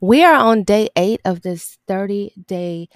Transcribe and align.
We 0.00 0.24
are 0.24 0.34
on 0.34 0.62
day 0.64 0.88
eight 0.96 1.20
of 1.24 1.42
this 1.42 1.78
30 1.88 2.32
day 2.46 2.88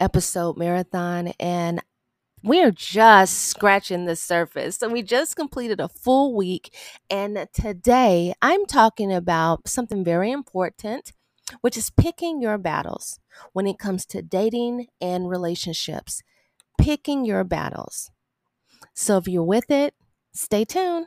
episode 0.00 0.56
marathon, 0.56 1.28
and 1.40 1.82
we 2.42 2.62
are 2.62 2.70
just 2.70 3.38
scratching 3.48 4.06
the 4.06 4.16
surface. 4.16 4.76
So, 4.76 4.88
we 4.88 5.02
just 5.02 5.36
completed 5.36 5.80
a 5.80 5.88
full 5.88 6.34
week, 6.34 6.74
and 7.10 7.48
today 7.52 8.34
I'm 8.42 8.66
talking 8.66 9.12
about 9.12 9.68
something 9.68 10.04
very 10.04 10.30
important, 10.30 11.12
which 11.60 11.76
is 11.76 11.90
picking 11.90 12.40
your 12.40 12.58
battles 12.58 13.20
when 13.52 13.66
it 13.66 13.78
comes 13.78 14.06
to 14.06 14.22
dating 14.22 14.88
and 15.00 15.28
relationships. 15.28 16.22
Picking 16.78 17.24
your 17.24 17.44
battles. 17.44 18.10
So, 18.94 19.18
if 19.18 19.28
you're 19.28 19.44
with 19.44 19.70
it, 19.70 19.94
stay 20.32 20.64
tuned. 20.64 21.06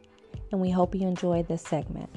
and 0.51 0.59
we 0.61 0.69
hope 0.69 0.95
you 0.95 1.07
enjoy 1.07 1.43
this 1.43 1.61
segment. 1.61 2.09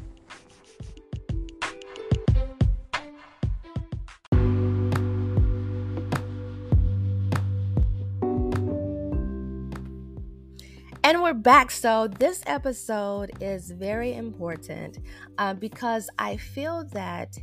And 11.06 11.22
we're 11.22 11.34
back. 11.34 11.70
So, 11.70 12.08
this 12.08 12.42
episode 12.46 13.32
is 13.38 13.70
very 13.70 14.14
important 14.14 15.00
uh, 15.36 15.52
because 15.52 16.08
I 16.18 16.38
feel 16.38 16.84
that 16.92 17.36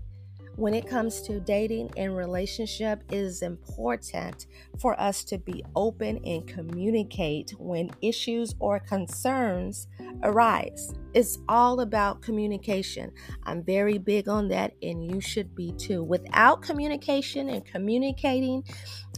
when 0.56 0.74
it 0.74 0.88
comes 0.88 1.22
to 1.24 1.40
dating 1.40 1.92
and 1.98 2.16
relationship 2.16 3.04
it 3.10 3.16
is 3.16 3.42
important 3.42 4.48
for 4.80 5.00
us 5.00 5.24
to 5.24 5.38
be 5.38 5.64
open 5.76 6.20
and 6.26 6.48
communicate 6.48 7.52
when 7.58 7.90
issues 8.02 8.56
or 8.60 8.80
concerns 8.80 9.88
arise. 10.24 10.94
It's 11.14 11.40
all 11.50 11.82
about 11.82 12.22
communication. 12.22 13.12
I'm 13.44 13.64
very 13.64 13.98
big 13.98 14.28
on 14.28 14.48
that 14.50 14.74
and 14.82 15.10
you 15.10 15.22
should 15.22 15.56
be 15.56 15.72
too. 15.74 16.04
Without 16.04 16.62
communication 16.62 17.50
and 17.50 17.66
communicating 17.66 18.64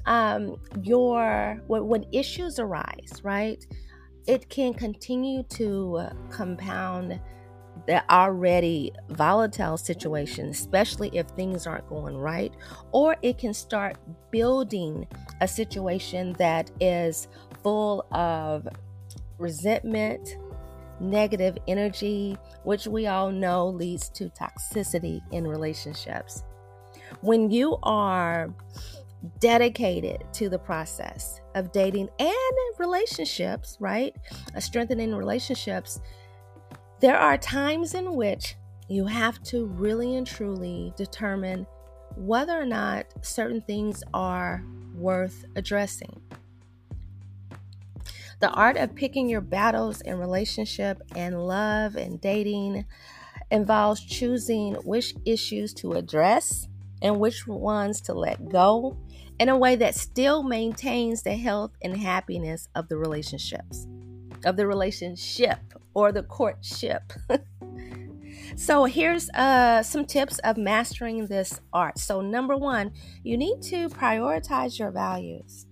um, 0.05 0.57
your 0.81 1.61
when, 1.67 2.05
issues 2.11 2.59
arise 2.59 3.21
right 3.23 3.65
it 4.27 4.49
can 4.49 4.73
continue 4.73 5.43
to 5.43 6.01
compound 6.29 7.19
the 7.85 8.09
already 8.09 8.91
volatile 9.09 9.77
situation, 9.77 10.49
especially 10.49 11.09
if 11.17 11.27
things 11.27 11.67
aren't 11.67 11.87
going 11.89 12.17
right, 12.17 12.53
or 12.91 13.15
it 13.21 13.37
can 13.37 13.53
start 13.53 13.97
building 14.31 15.07
a 15.41 15.47
situation 15.47 16.33
that 16.33 16.71
is 16.79 17.27
full 17.61 18.05
of 18.11 18.67
resentment, 19.37 20.37
negative 20.99 21.57
energy, 21.67 22.37
which 22.63 22.87
we 22.87 23.07
all 23.07 23.31
know 23.31 23.67
leads 23.67 24.09
to 24.09 24.29
toxicity 24.29 25.19
in 25.31 25.45
relationships. 25.45 26.43
When 27.21 27.51
you 27.51 27.77
are 27.83 28.53
dedicated 29.39 30.23
to 30.33 30.49
the 30.49 30.59
process 30.59 31.39
of 31.55 31.71
dating 31.71 32.09
and 32.19 32.57
relationships, 32.77 33.77
right? 33.79 34.15
Strengthening 34.59 35.15
relationships, 35.15 36.01
there 36.99 37.17
are 37.17 37.37
times 37.37 37.93
in 37.93 38.15
which 38.15 38.55
you 38.87 39.05
have 39.05 39.41
to 39.43 39.65
really 39.65 40.15
and 40.15 40.27
truly 40.27 40.93
determine 40.95 41.65
whether 42.15 42.59
or 42.59 42.65
not 42.65 43.05
certain 43.21 43.61
things 43.61 44.03
are 44.13 44.63
worth 44.95 45.45
addressing. 45.55 46.21
The 48.39 48.51
art 48.51 48.77
of 48.77 48.93
picking 48.93 49.29
your 49.29 49.41
battles 49.41 50.01
in 50.01 50.19
relationship 50.19 51.01
and 51.15 51.47
love 51.47 51.95
and 51.95 52.19
dating 52.19 52.85
involves 53.49 54.01
choosing 54.01 54.73
which 54.75 55.15
issues 55.25 55.73
to 55.75 55.93
address 55.93 56.67
and 57.01 57.19
which 57.19 57.47
ones 57.47 58.01
to 58.01 58.13
let 58.13 58.49
go 58.49 58.97
in 59.39 59.49
a 59.49 59.57
way 59.57 59.75
that 59.75 59.95
still 59.95 60.43
maintains 60.43 61.23
the 61.23 61.35
health 61.35 61.71
and 61.81 61.97
happiness 61.97 62.67
of 62.75 62.87
the 62.89 62.97
relationships, 62.97 63.87
of 64.45 64.57
the 64.57 64.67
relationship 64.67 65.59
or 65.93 66.11
the 66.11 66.23
courtship. 66.23 67.13
so 68.55 68.85
here's 68.85 69.29
uh, 69.31 69.83
some 69.83 70.05
tips 70.05 70.39
of 70.39 70.57
mastering 70.57 71.27
this 71.27 71.59
art. 71.71 71.97
So 71.97 72.21
number 72.21 72.55
one, 72.57 72.91
you 73.23 73.37
need 73.37 73.61
to 73.63 73.89
prioritize 73.89 74.79
your 74.79 74.91
values. 74.91 75.65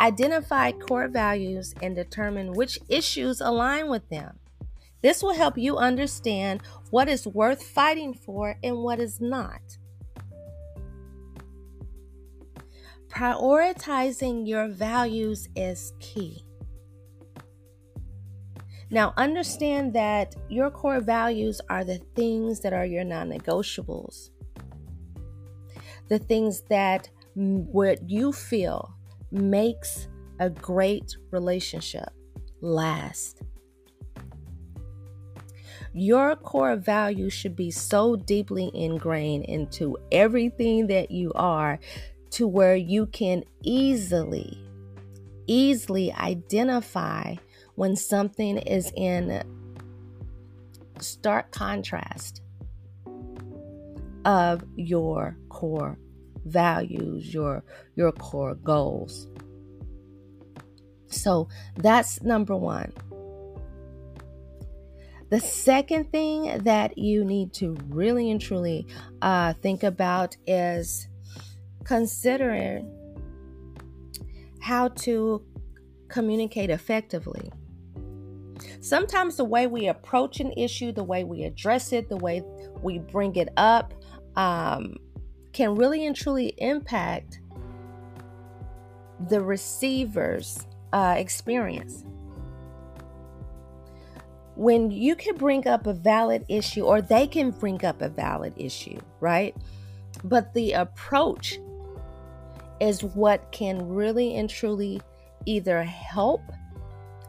Identify 0.00 0.72
core 0.72 1.08
values 1.08 1.74
and 1.82 1.96
determine 1.96 2.52
which 2.52 2.78
issues 2.88 3.40
align 3.40 3.88
with 3.88 4.08
them. 4.08 4.38
This 5.02 5.22
will 5.22 5.34
help 5.34 5.56
you 5.56 5.76
understand 5.76 6.62
what 6.90 7.08
is 7.08 7.26
worth 7.26 7.62
fighting 7.62 8.14
for 8.14 8.56
and 8.62 8.78
what 8.78 9.00
is 9.00 9.20
not. 9.20 9.60
Prioritizing 13.08 14.46
your 14.46 14.68
values 14.68 15.48
is 15.56 15.92
key. 15.98 16.44
Now, 18.90 19.12
understand 19.16 19.92
that 19.92 20.34
your 20.48 20.70
core 20.70 21.00
values 21.00 21.60
are 21.68 21.84
the 21.84 21.98
things 22.14 22.60
that 22.60 22.72
are 22.72 22.86
your 22.86 23.04
non 23.04 23.28
negotiables, 23.30 24.30
the 26.08 26.18
things 26.18 26.62
that 26.70 27.10
what 27.34 28.08
you 28.08 28.32
feel 28.32 28.94
makes 29.30 30.08
a 30.40 30.48
great 30.48 31.16
relationship 31.30 32.08
last. 32.60 33.42
Your 35.92 36.36
core 36.36 36.76
values 36.76 37.32
should 37.32 37.56
be 37.56 37.70
so 37.70 38.16
deeply 38.16 38.70
ingrained 38.74 39.44
into 39.46 39.98
everything 40.12 40.86
that 40.86 41.10
you 41.10 41.32
are 41.34 41.78
to 42.30 42.46
where 42.46 42.76
you 42.76 43.06
can 43.06 43.44
easily, 43.62 44.58
easily 45.46 46.12
identify 46.12 47.34
when 47.78 47.94
something 47.94 48.58
is 48.58 48.92
in 48.96 49.40
stark 50.98 51.52
contrast 51.52 52.42
of 54.24 54.64
your 54.74 55.38
core 55.48 55.96
values, 56.44 57.32
your 57.32 57.62
your 57.94 58.10
core 58.10 58.56
goals. 58.56 59.28
So 61.06 61.48
that's 61.76 62.20
number 62.20 62.56
1. 62.56 62.92
The 65.30 65.38
second 65.38 66.10
thing 66.10 66.58
that 66.64 66.98
you 66.98 67.24
need 67.24 67.52
to 67.54 67.76
really 67.90 68.28
and 68.32 68.40
truly 68.40 68.88
uh, 69.22 69.52
think 69.52 69.84
about 69.84 70.36
is 70.48 71.06
considering 71.84 72.90
how 74.60 74.88
to 75.06 75.44
communicate 76.08 76.70
effectively. 76.70 77.52
Sometimes 78.80 79.36
the 79.36 79.44
way 79.44 79.66
we 79.66 79.88
approach 79.88 80.40
an 80.40 80.52
issue, 80.52 80.92
the 80.92 81.04
way 81.04 81.24
we 81.24 81.42
address 81.42 81.92
it, 81.92 82.08
the 82.08 82.16
way 82.16 82.42
we 82.82 82.98
bring 82.98 83.34
it 83.36 83.48
up, 83.56 83.92
um, 84.36 84.96
can 85.52 85.74
really 85.74 86.06
and 86.06 86.14
truly 86.14 86.54
impact 86.58 87.40
the 89.28 89.40
receiver's 89.40 90.66
uh, 90.92 91.14
experience. 91.18 92.04
When 94.54 94.90
you 94.90 95.16
can 95.16 95.36
bring 95.36 95.66
up 95.66 95.86
a 95.86 95.92
valid 95.92 96.44
issue, 96.48 96.82
or 96.82 97.00
they 97.00 97.26
can 97.26 97.50
bring 97.50 97.84
up 97.84 98.02
a 98.02 98.08
valid 98.08 98.54
issue, 98.56 98.98
right? 99.20 99.56
But 100.24 100.52
the 100.54 100.72
approach 100.72 101.58
is 102.80 103.02
what 103.02 103.50
can 103.50 103.88
really 103.88 104.36
and 104.36 104.48
truly 104.48 105.00
either 105.46 105.82
help 105.82 106.42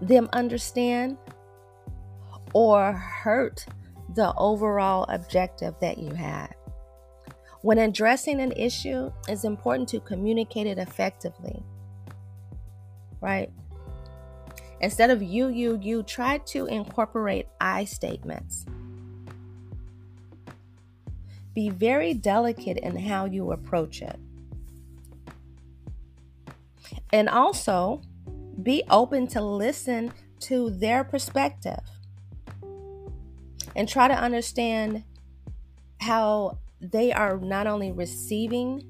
them 0.01 0.30
understand 0.34 1.18
or 2.54 2.94
hurt 2.94 3.66
the 4.16 4.34
overall 4.36 5.06
objective 5.10 5.75
that 5.81 5.98
you 5.98 6.13
have. 6.13 6.54
When 7.62 7.78
addressing 7.78 8.40
an 8.40 8.54
issue, 8.54 9.12
it's 9.28 9.44
important 9.44 9.90
to 9.90 10.00
communicate 10.00 10.66
it 10.66 10.78
effectively, 10.78 11.62
right? 13.22 13.51
Instead 14.81 15.10
of 15.10 15.22
you, 15.22 15.50
you, 15.50 15.78
you, 15.81 16.04
try 16.04 16.38
to 16.38 16.66
incorporate 16.68 17.48
I 17.60 17.84
statements. 17.84 18.66
Be 21.54 21.69
very 21.69 22.13
delicate 22.13 22.78
in 22.78 22.96
how 22.96 23.25
you 23.25 23.51
approach 23.51 24.01
it. 24.01 24.18
And 27.12 27.28
also 27.28 28.01
be 28.63 28.84
open 28.90 29.28
to 29.28 29.42
listen 29.42 30.13
to 30.42 30.69
their 30.69 31.04
perspective 31.04 31.81
and 33.75 33.88
try 33.88 34.07
to 34.07 34.13
understand 34.13 35.04
how 36.01 36.57
they 36.81 37.12
are 37.12 37.38
not 37.38 37.68
only 37.68 37.92
receiving 37.92 38.83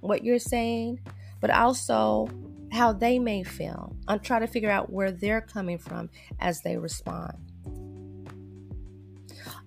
what 0.00 0.24
you're 0.24 0.38
saying, 0.38 1.00
but 1.40 1.50
also 1.50 2.28
how 2.72 2.92
they 2.92 3.18
may 3.18 3.42
feel. 3.42 3.96
I'm 4.06 4.20
trying 4.20 4.42
to 4.42 4.46
figure 4.46 4.70
out 4.70 4.90
where 4.92 5.10
they're 5.10 5.40
coming 5.40 5.78
from 5.78 6.10
as 6.40 6.60
they 6.62 6.76
respond. 6.76 7.34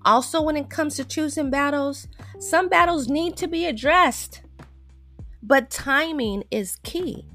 Also, 0.03 0.41
when 0.41 0.57
it 0.57 0.69
comes 0.69 0.95
to 0.95 1.05
choosing 1.05 1.49
battles, 1.49 2.07
some 2.39 2.69
battles 2.69 3.07
need 3.07 3.37
to 3.37 3.47
be 3.47 3.65
addressed, 3.65 4.41
but 5.43 5.69
timing 5.69 6.43
is 6.49 6.77
key. 6.77 7.27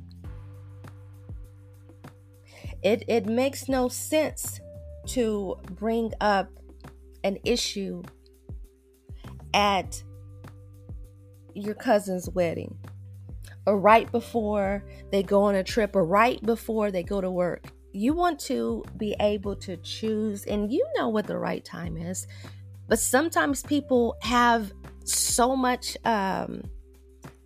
It, 2.82 3.05
it 3.09 3.27
makes 3.27 3.69
no 3.69 3.89
sense 3.89 4.61
to 5.06 5.56
bring 5.73 6.12
up 6.21 6.50
an 7.26 7.38
issue 7.44 8.02
at 9.52 10.02
your 11.55 11.75
cousin's 11.75 12.28
wedding 12.31 12.76
or 13.67 13.78
right 13.78 14.11
before 14.12 14.84
they 15.11 15.23
go 15.23 15.43
on 15.43 15.56
a 15.56 15.64
trip 15.64 15.96
or 15.96 16.05
right 16.05 16.40
before 16.44 16.90
they 16.90 17.02
go 17.02 17.20
to 17.20 17.31
work. 17.31 17.67
You 17.93 18.12
want 18.12 18.38
to 18.40 18.84
be 18.96 19.17
able 19.20 19.56
to 19.56 19.76
choose, 19.78 20.44
and 20.44 20.70
you 20.70 20.87
know 20.96 21.08
what 21.08 21.26
the 21.26 21.38
right 21.38 21.64
time 21.64 21.96
is. 21.96 22.26
But 22.88 23.00
sometimes 23.00 23.62
people 23.62 24.17
have 24.20 24.70
so 25.05 25.56
much, 25.56 25.96
um, 26.05 26.62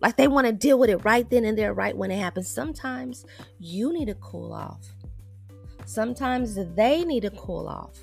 like 0.01 0.17
they 0.17 0.27
want 0.27 0.45
to 0.47 0.53
deal 0.53 0.77
with 0.77 0.89
it 0.89 0.97
right 0.97 1.27
then 1.29 1.45
and 1.45 1.57
there, 1.57 1.73
right 1.73 1.95
when 1.95 2.11
it 2.11 2.19
happens. 2.19 2.49
Sometimes 2.49 3.25
you 3.59 3.93
need 3.93 4.09
to 4.09 4.15
cool 4.15 4.53
off. 4.53 4.85
Sometimes 5.85 6.59
they 6.75 7.03
need 7.05 7.21
to 7.21 7.31
cool 7.31 7.67
off, 7.67 7.97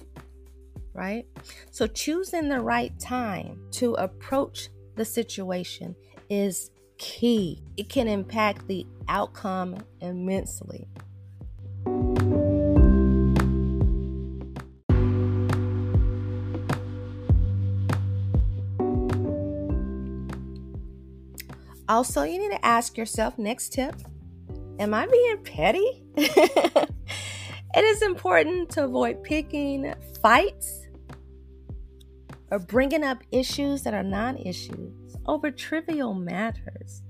right? 0.99 1.25
So 1.71 1.87
choosing 1.87 2.49
the 2.49 2.61
right 2.61 2.93
time 2.99 3.61
to 3.73 3.95
approach 3.95 4.69
the 4.97 5.05
situation 5.05 5.95
is 6.29 6.71
key. 6.99 7.63
It 7.77 7.89
can 7.89 8.09
impact 8.09 8.67
the 8.67 8.85
outcome 9.09 9.79
immensely. 10.01 10.89
Also, 21.89 22.23
you 22.23 22.39
need 22.39 22.51
to 22.51 22.67
ask 22.67 22.99
yourself 22.99 23.39
next 23.39 23.73
tip 23.73 23.95
Am 24.79 24.95
I 24.95 25.07
being 25.07 25.39
petty? 25.43 26.05
it 26.17 26.89
is 27.77 28.03
important 28.03 28.71
to 28.71 28.85
avoid 28.85 29.25
picking 29.25 29.93
fights 30.23 30.78
or 32.51 32.59
bringing 32.59 33.05
up 33.05 33.23
issues 33.31 33.83
that 33.83 33.95
are 33.95 34.03
non 34.03 34.37
issues 34.39 35.17
over 35.27 35.51
trivial 35.51 36.15
matters. 36.15 37.03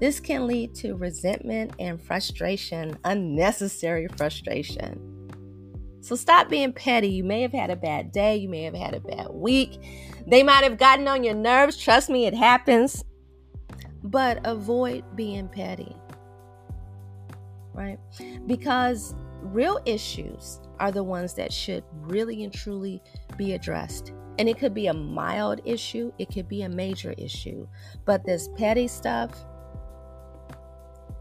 This 0.00 0.20
can 0.20 0.46
lead 0.46 0.74
to 0.76 0.94
resentment 0.94 1.72
and 1.80 2.00
frustration, 2.00 2.96
unnecessary 3.04 4.06
frustration. 4.16 5.18
So 6.00 6.14
stop 6.14 6.48
being 6.48 6.72
petty. 6.72 7.08
You 7.08 7.24
may 7.24 7.42
have 7.42 7.52
had 7.52 7.70
a 7.70 7.76
bad 7.76 8.12
day, 8.12 8.36
you 8.36 8.48
may 8.48 8.62
have 8.62 8.74
had 8.74 8.94
a 8.94 9.00
bad 9.00 9.28
week. 9.30 9.80
They 10.26 10.42
might 10.42 10.62
have 10.62 10.78
gotten 10.78 11.08
on 11.08 11.24
your 11.24 11.34
nerves. 11.34 11.76
Trust 11.76 12.10
me, 12.10 12.26
it 12.26 12.34
happens. 12.34 13.04
But 14.04 14.40
avoid 14.44 15.04
being 15.16 15.48
petty. 15.48 15.96
Right? 17.74 17.98
Because 18.46 19.14
real 19.42 19.80
issues 19.84 20.60
are 20.80 20.92
the 20.92 21.02
ones 21.02 21.34
that 21.34 21.52
should 21.52 21.84
really 22.02 22.44
and 22.44 22.52
truly 22.52 23.02
be 23.36 23.52
addressed. 23.52 24.12
And 24.38 24.48
it 24.48 24.58
could 24.58 24.74
be 24.74 24.86
a 24.86 24.94
mild 24.94 25.60
issue, 25.64 26.12
it 26.18 26.32
could 26.32 26.48
be 26.48 26.62
a 26.62 26.68
major 26.68 27.14
issue. 27.18 27.66
But 28.04 28.24
this 28.24 28.48
petty 28.56 28.86
stuff, 28.86 29.30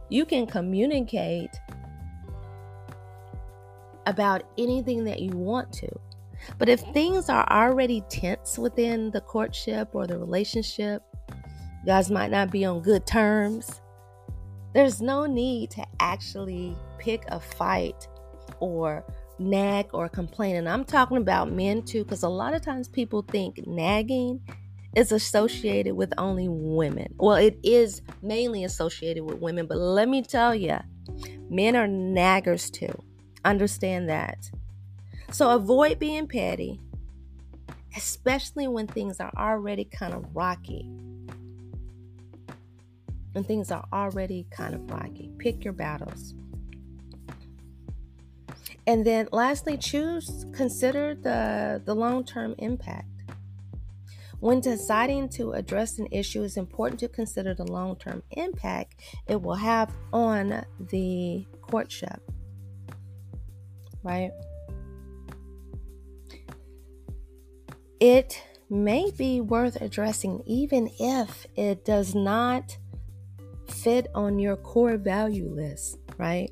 you 0.09 0.25
can 0.25 0.45
communicate 0.45 1.50
about 4.06 4.44
anything 4.57 5.04
that 5.04 5.19
you 5.19 5.31
want 5.31 5.74
to. 5.74 5.89
But 6.57 6.69
if 6.69 6.80
things 6.80 7.30
are 7.30 7.45
already 7.51 8.01
tense 8.10 8.57
within 8.57 9.12
the 9.12 9.21
courtship 9.21 9.89
or 9.94 10.07
the 10.07 10.18
relationship, 10.18 11.03
you 11.30 11.88
guys 11.88 12.10
might 12.10 12.31
not 12.31 12.51
be 12.51 12.65
on 12.65 12.81
good 12.81 13.06
terms. 13.06 13.81
There's 14.74 15.01
no 15.01 15.25
need 15.25 15.71
to 15.71 15.86
actually 16.00 16.75
pick 17.00 17.24
a 17.30 17.39
fight 17.39 18.07
or 18.60 19.03
nag 19.39 19.88
or 19.94 20.10
complain. 20.10 20.56
And 20.56 20.68
I'm 20.68 20.86
talking 20.86 21.18
about 21.18 21.51
men 21.51 21.84
too, 21.84 22.04
because 22.04 22.24
a 22.24 22.30
lot 22.30 22.54
of 22.54 22.62
times 22.62 22.88
people 22.88 23.22
think 23.22 23.66
nagging 23.68 24.42
is 24.95 25.12
associated 25.12 25.95
with 25.95 26.13
only 26.18 26.48
women. 26.48 27.13
Well, 27.18 27.36
it 27.36 27.60
is 27.63 28.01
mainly 28.22 28.63
associated 28.63 29.24
with 29.24 29.39
women, 29.39 29.68
but 29.68 29.78
let 29.78 30.10
me 30.10 30.24
tell 30.24 30.56
you, 30.56 30.78
men 31.50 31.75
are 31.75 31.88
naggers 31.88 32.72
too. 32.72 32.94
Understand 33.45 34.10
that. 34.10 34.50
So 35.31 35.51
avoid 35.51 36.00
being 36.00 36.28
petty, 36.28 36.80
especially 37.95 38.68
when 38.68 38.88
things 38.88 39.19
are 39.19 39.31
already 39.38 39.86
kind 39.86 40.13
of 40.13 40.25
rocky. 40.36 40.89
When 43.34 43.44
things 43.44 43.69
are 43.72 43.86
already 43.94 44.48
kind 44.50 44.74
of 44.74 44.89
rocky, 44.89 45.31
pick 45.38 45.63
your 45.63 45.74
battles. 45.74 46.34
And 48.88 49.06
then 49.06 49.28
lastly, 49.34 49.78
choose, 49.78 50.45
consider 50.54 51.13
the, 51.13 51.81
the 51.86 51.94
long 51.94 52.24
term 52.24 52.56
impact. 52.57 53.10
When 54.39 54.62
deciding 54.62 55.30
to 55.30 55.51
address 55.54 56.00
an 56.00 56.07
issue, 56.12 56.44
it's 56.44 56.57
important 56.57 57.00
to 57.01 57.10
consider 57.10 57.54
the 57.54 57.66
long 57.66 57.98
term 57.98 58.24
impact 58.31 59.01
it 59.28 59.42
will 59.42 59.56
have 59.56 59.94
on 60.13 60.63
the 60.80 61.45
courtship. 61.62 62.22
Right? 64.03 64.32
It 68.00 68.41
may 68.70 69.12
be 69.17 69.41
worth 69.41 69.82
addressing 69.82 70.44
even 70.46 70.89
if 70.98 71.46
it 71.58 71.84
does 71.84 72.15
not 72.15 72.77
fit 73.67 74.08
on 74.15 74.39
your 74.39 74.56
core 74.56 74.98
value 74.98 75.50
list, 75.50 75.98
right? 76.17 76.51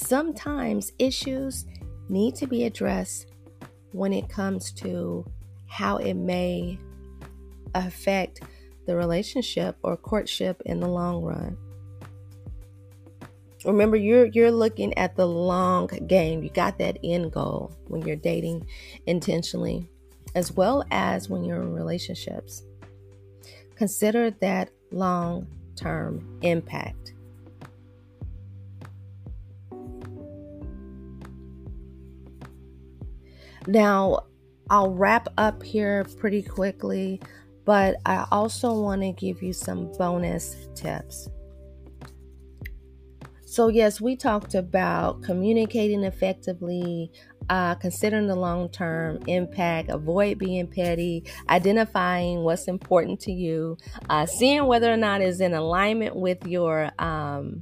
Sometimes 0.00 0.92
issues 0.98 1.66
need 2.08 2.34
to 2.36 2.46
be 2.46 2.64
addressed 2.64 3.32
when 3.92 4.12
it 4.12 4.28
comes 4.28 4.72
to 4.72 5.24
how 5.66 5.96
it 5.98 6.14
may 6.14 6.78
affect 7.74 8.40
the 8.86 8.96
relationship 8.96 9.76
or 9.82 9.96
courtship 9.96 10.60
in 10.66 10.80
the 10.80 10.88
long 10.88 11.22
run. 11.22 11.56
Remember 13.64 13.96
you're 13.96 14.26
you're 14.26 14.50
looking 14.50 14.96
at 14.96 15.16
the 15.16 15.26
long 15.26 15.86
game. 16.06 16.42
You 16.42 16.50
got 16.50 16.78
that 16.78 16.98
end 17.04 17.32
goal 17.32 17.76
when 17.88 18.02
you're 18.02 18.16
dating 18.16 18.66
intentionally 19.06 19.88
as 20.34 20.52
well 20.52 20.84
as 20.90 21.28
when 21.28 21.44
you're 21.44 21.62
in 21.62 21.72
relationships. 21.72 22.62
Consider 23.74 24.30
that 24.30 24.70
long-term 24.92 26.38
impact. 26.42 27.14
Now, 33.66 34.20
I'll 34.68 34.92
wrap 34.92 35.28
up 35.36 35.62
here 35.62 36.04
pretty 36.18 36.42
quickly, 36.42 37.20
but 37.64 37.96
I 38.06 38.26
also 38.30 38.80
want 38.80 39.02
to 39.02 39.12
give 39.12 39.42
you 39.42 39.52
some 39.52 39.92
bonus 39.98 40.68
tips. 40.74 41.28
So, 43.44 43.66
yes, 43.66 44.00
we 44.00 44.14
talked 44.14 44.54
about 44.54 45.24
communicating 45.24 46.04
effectively, 46.04 47.10
uh, 47.48 47.74
considering 47.74 48.28
the 48.28 48.36
long 48.36 48.68
term 48.68 49.18
impact, 49.26 49.90
avoid 49.90 50.38
being 50.38 50.68
petty, 50.68 51.24
identifying 51.48 52.44
what's 52.44 52.68
important 52.68 53.18
to 53.22 53.32
you, 53.32 53.76
uh, 54.08 54.24
seeing 54.24 54.66
whether 54.66 54.92
or 54.92 54.96
not 54.96 55.20
is 55.20 55.40
in 55.40 55.52
alignment 55.52 56.14
with 56.14 56.46
your 56.46 56.92
um, 57.00 57.60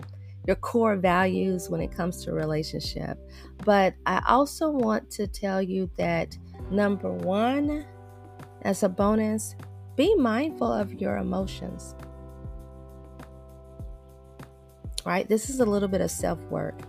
your 0.49 0.57
core 0.57 0.97
values 0.97 1.71
when 1.71 1.83
it 1.83 1.93
comes 1.93 2.25
to 2.25 2.33
relationship. 2.33 3.19
But 3.67 3.95
I 4.07 4.23
also 4.27 4.71
want 4.71 5.11
to 5.13 5.29
tell 5.29 5.63
you 5.63 5.91
that 5.99 6.37
number 6.71 7.13
one, 7.13 7.85
as 8.63 8.83
a 8.83 8.89
bonus, 8.89 9.55
be 9.95 10.15
mindful 10.17 10.73
of 10.73 10.95
your 10.95 11.19
emotions. 11.19 11.95
Right? 15.05 15.29
This 15.29 15.51
is 15.51 15.61
a 15.61 15.67
little 15.67 15.89
bit 15.89 16.01
of 16.01 16.11
self 16.11 16.41
work. 16.45 16.81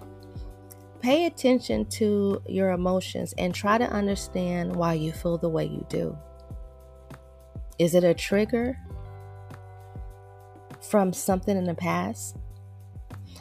pay 1.01 1.25
attention 1.28 1.86
to 1.86 2.42
your 2.48 2.72
emotions 2.72 3.34
and 3.38 3.54
try 3.56 3.78
to 3.78 3.86
understand 3.86 4.75
why 4.75 4.94
you 4.94 5.12
feel 5.13 5.38
the 5.38 5.50
way 5.50 5.66
you 5.66 5.86
do. 5.89 6.18
Is 7.80 7.96
it 7.96 8.04
a 8.06 8.13
trigger 8.13 8.78
from 10.82 11.13
something 11.13 11.58
in 11.58 11.66
the 11.66 11.75
past? 11.75 12.38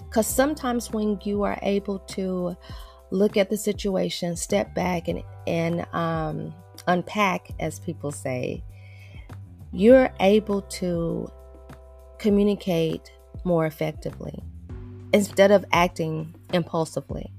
Because 0.05 0.27
sometimes 0.27 0.93
when 0.93 1.19
you 1.23 1.43
are 1.43 1.59
able 1.63 1.99
to 2.01 2.57
look 3.11 3.37
at 3.37 3.51
the 3.51 3.57
situation, 3.57 4.37
step 4.37 4.75
back, 4.75 5.09
and, 5.09 5.23
and 5.47 5.87
um, 5.95 6.55
unpack, 6.87 7.51
as 7.61 7.79
people 7.81 8.11
say, 8.11 8.63
you're 9.73 10.11
able 10.21 10.63
to 10.63 11.31
communicate 12.19 13.13
more 13.45 13.67
effectively 13.67 14.43
instead 15.13 15.51
of 15.51 15.65
acting 15.73 16.35
impulsively. 16.53 17.33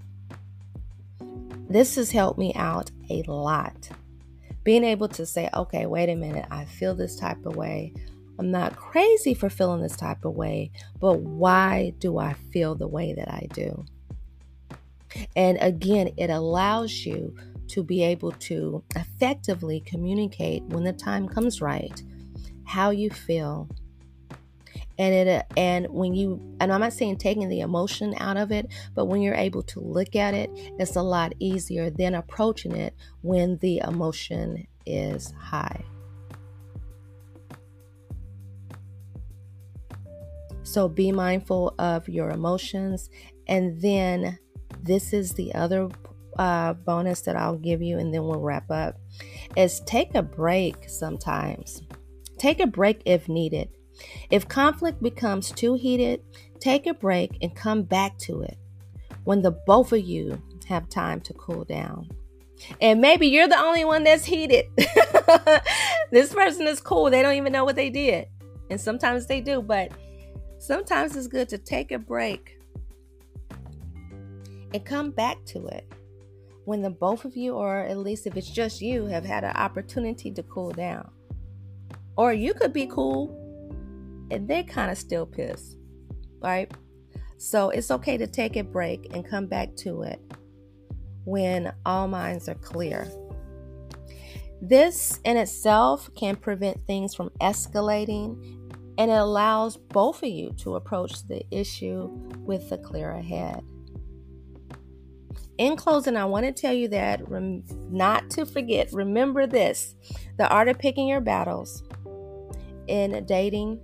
This 1.69 1.95
has 1.95 2.11
helped 2.11 2.39
me 2.39 2.53
out 2.55 2.89
a 3.09 3.21
lot. 3.27 3.89
Being 4.63 4.83
able 4.83 5.07
to 5.09 5.25
say, 5.25 5.49
okay, 5.53 5.85
wait 5.85 6.09
a 6.09 6.15
minute, 6.15 6.45
I 6.49 6.65
feel 6.65 6.95
this 6.95 7.15
type 7.15 7.45
of 7.45 7.55
way. 7.55 7.93
I'm 8.39 8.51
not 8.51 8.77
crazy 8.77 9.34
for 9.34 9.50
feeling 9.50 9.81
this 9.81 9.98
type 9.98 10.24
of 10.24 10.34
way, 10.34 10.72
but 11.01 11.19
why 11.19 11.93
do 12.00 12.17
I 12.17 12.34
feel 12.53 12.74
the 12.74 12.88
way 12.88 13.13
that 13.13 13.29
I 13.29 13.48
do? 13.53 13.84
And 15.36 15.58
again, 15.60 16.12
it 16.15 16.29
allows 16.29 17.05
you 17.05 17.36
to 17.67 17.84
be 17.84 18.01
able 18.01 18.31
to 18.31 18.81
effectively 18.96 19.81
communicate 19.81 20.63
when 20.63 20.86
the 20.86 20.93
time 20.93 21.27
comes 21.27 21.62
right 21.62 22.01
how 22.65 22.91
you 22.91 23.10
feel 23.10 23.67
and 24.98 25.13
it 25.13 25.27
uh, 25.27 25.43
and 25.58 25.88
when 25.89 26.13
you 26.13 26.39
and 26.60 26.72
i'm 26.72 26.81
not 26.81 26.93
saying 26.93 27.17
taking 27.17 27.50
the 27.50 27.62
emotion 27.62 28.13
out 28.17 28.38
of 28.38 28.51
it 28.51 28.67
but 28.93 29.05
when 29.05 29.22
you're 29.22 29.36
able 29.36 29.63
to 29.63 29.79
look 29.79 30.15
at 30.15 30.34
it 30.36 30.50
it's 30.77 30.96
a 30.96 31.01
lot 31.01 31.34
easier 31.39 31.89
than 31.89 32.13
approaching 32.13 32.75
it 32.75 32.96
when 33.22 33.58
the 33.58 33.79
emotion 33.79 34.67
is 34.86 35.31
high 35.39 35.84
so 40.63 40.87
be 40.87 41.11
mindful 41.11 41.73
of 41.79 42.07
your 42.07 42.31
emotions 42.31 43.09
and 43.47 43.79
then 43.81 44.37
this 44.83 45.13
is 45.13 45.33
the 45.33 45.53
other 45.55 45.89
uh, 46.37 46.73
bonus 46.73 47.21
that 47.21 47.35
i'll 47.35 47.57
give 47.57 47.81
you 47.81 47.97
and 47.97 48.13
then 48.13 48.23
we'll 48.23 48.39
wrap 48.39 48.69
up 48.71 48.97
is 49.57 49.81
take 49.81 50.15
a 50.15 50.21
break 50.21 50.75
sometimes 50.87 51.81
take 52.37 52.59
a 52.59 52.67
break 52.67 53.01
if 53.05 53.27
needed 53.27 53.69
if 54.29 54.47
conflict 54.47 55.01
becomes 55.01 55.51
too 55.51 55.75
heated, 55.75 56.21
take 56.59 56.87
a 56.87 56.93
break 56.93 57.37
and 57.41 57.55
come 57.55 57.83
back 57.83 58.17
to 58.19 58.41
it 58.41 58.57
when 59.23 59.41
the 59.41 59.51
both 59.51 59.91
of 59.91 60.01
you 60.01 60.41
have 60.67 60.89
time 60.89 61.21
to 61.21 61.33
cool 61.33 61.63
down. 61.63 62.09
And 62.81 62.99
maybe 62.99 63.27
you're 63.27 63.47
the 63.47 63.59
only 63.59 63.85
one 63.85 64.03
that's 64.03 64.25
heated. 64.25 64.65
this 66.11 66.33
person 66.33 66.67
is 66.67 66.81
cool. 66.81 67.09
They 67.09 67.21
don't 67.21 67.35
even 67.35 67.53
know 67.53 67.63
what 67.63 67.77
they 67.77 67.89
did. 67.89 68.27
And 68.69 68.79
sometimes 68.79 69.25
they 69.25 69.39
do, 69.41 69.61
but 69.61 69.91
sometimes 70.59 71.15
it's 71.15 71.27
good 71.27 71.49
to 71.49 71.57
take 71.57 71.91
a 71.91 71.97
break 71.97 72.59
and 74.73 74.85
come 74.85 75.11
back 75.11 75.43
to 75.45 75.65
it 75.67 75.91
when 76.65 76.81
the 76.83 76.89
both 76.89 77.25
of 77.25 77.35
you, 77.35 77.55
or 77.55 77.79
at 77.79 77.97
least 77.97 78.27
if 78.27 78.37
it's 78.37 78.49
just 78.49 78.81
you, 78.81 79.05
have 79.05 79.25
had 79.25 79.43
an 79.43 79.55
opportunity 79.55 80.29
to 80.31 80.43
cool 80.43 80.69
down. 80.69 81.09
Or 82.15 82.33
you 82.33 82.53
could 82.53 82.73
be 82.73 82.85
cool 82.85 83.35
and 84.29 84.47
they're 84.47 84.63
kind 84.63 84.91
of 84.91 84.97
still 84.97 85.25
pissed, 85.25 85.77
right? 86.41 86.71
So 87.37 87.69
it's 87.69 87.89
okay 87.89 88.17
to 88.17 88.27
take 88.27 88.57
a 88.57 88.63
break 88.63 89.15
and 89.15 89.27
come 89.27 89.47
back 89.47 89.75
to 89.77 90.03
it 90.03 90.21
when 91.23 91.73
all 91.85 92.07
minds 92.07 92.49
are 92.49 92.55
clear. 92.55 93.09
This 94.61 95.19
in 95.23 95.37
itself 95.37 96.09
can 96.15 96.35
prevent 96.35 96.85
things 96.85 97.15
from 97.15 97.29
escalating 97.41 98.58
and 99.00 99.10
it 99.10 99.15
allows 99.15 99.77
both 99.77 100.22
of 100.22 100.29
you 100.29 100.51
to 100.58 100.75
approach 100.75 101.25
the 101.27 101.41
issue 101.51 102.10
with 102.41 102.70
a 102.74 102.77
clearer 102.77 103.22
head. 103.22 103.63
In 105.58 105.77
closing, 105.77 106.18
I 106.18 106.25
want 106.25 106.46
to 106.46 106.51
tell 106.51 106.74
you 106.74 106.89
that 106.89 107.27
rem- 107.29 107.63
not 107.89 108.29
to 108.32 108.46
forget, 108.46 108.91
remember 108.91 109.48
this 109.48 109.96
the 110.38 110.50
art 110.50 110.68
of 110.68 110.77
picking 110.77 111.08
your 111.08 111.22
battles 111.22 111.82
in 112.88 113.24
dating 113.25 113.79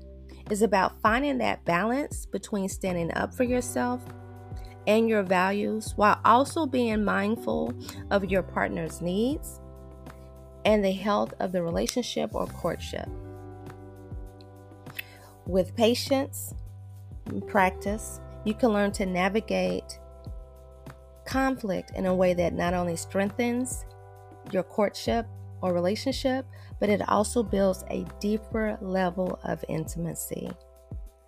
is 0.52 0.62
about 0.62 1.00
finding 1.02 1.38
that 1.38 1.64
balance 1.64 2.26
between 2.26 2.68
standing 2.68 3.12
up 3.14 3.34
for 3.34 3.44
yourself 3.44 4.04
and 4.86 5.08
your 5.08 5.24
values 5.24 5.94
while 5.96 6.20
also 6.26 6.66
being 6.66 7.04
mindful 7.04 7.74
of 8.12 8.30
your 8.30 8.44
partner's 8.44 9.02
needs 9.02 9.62
and 10.66 10.84
the 10.84 10.92
health 10.92 11.34
of 11.40 11.54
the 11.54 11.64
relationship 11.64 12.36
or 12.36 12.48
courtship. 12.48 13.08
With 15.46 15.76
patience 15.76 16.54
and 17.28 17.46
practice, 17.48 18.20
you 18.44 18.54
can 18.54 18.70
learn 18.70 18.92
to 18.94 19.06
navigate 19.06 20.00
conflict 21.26 21.92
in 21.96 22.06
a 22.06 22.16
way 22.16 22.34
that 22.34 22.54
not 22.54 22.74
only 22.74 22.96
strengthens 22.96 23.86
your 24.52 24.64
courtship 24.64 25.26
or 25.62 25.74
relationship, 25.74 26.46
but 26.80 26.90
it 26.90 27.08
also 27.10 27.42
builds 27.42 27.84
a 27.90 28.06
deeper 28.20 28.78
level 28.82 29.40
of 29.44 29.64
intimacy. 29.68 30.52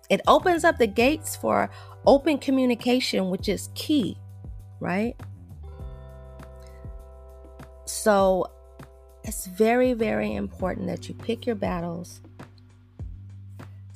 It 0.08 0.20
opens 0.26 0.64
up 0.64 0.78
the 0.78 0.86
gates 0.86 1.36
for 1.36 1.70
open 2.06 2.38
communication, 2.38 3.30
which 3.30 3.48
is 3.48 3.68
key, 3.74 4.16
right? 4.80 5.14
So 7.84 8.50
it's 9.24 9.46
very, 9.46 9.92
very 9.92 10.34
important 10.34 10.86
that 10.86 11.08
you 11.08 11.14
pick 11.14 11.46
your 11.46 11.56
battles. 11.56 12.20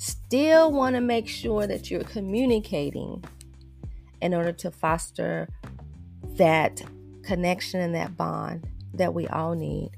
Still 0.02 0.72
want 0.72 0.96
to 0.96 1.00
make 1.00 1.28
sure 1.28 1.64
that 1.68 1.88
you're 1.88 2.02
communicating 2.02 3.22
in 4.20 4.34
order 4.34 4.50
to 4.50 4.72
foster 4.72 5.48
that 6.38 6.82
connection 7.22 7.78
and 7.78 7.94
that 7.94 8.16
bond 8.16 8.66
that 8.94 9.14
we 9.14 9.28
all 9.28 9.54
need 9.54 9.92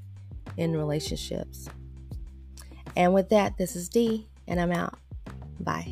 in 0.57 0.77
relationships. 0.77 1.67
And 2.95 3.15
with 3.15 3.29
that, 3.29 3.57
this 3.57 3.75
is 3.75 3.89
Dee, 3.89 4.27
and 4.47 4.61
I'm 4.61 4.71
out. 4.71 4.99
Bye. 5.59 5.91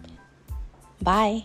Bye. 1.01 1.43